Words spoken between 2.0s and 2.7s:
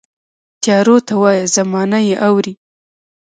یې اورې